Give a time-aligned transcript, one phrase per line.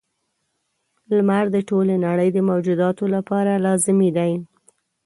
[1.15, 4.31] •لمر د ټولې نړۍ د موجوداتو لپاره لازمي دی.